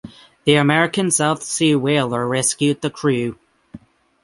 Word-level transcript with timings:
The 0.45 0.55
American 0.55 1.11
South 1.11 1.43
Sea 1.43 1.75
whaler 1.75 2.27
rescued 2.27 2.81
the 2.81 2.89
crew. 2.89 3.37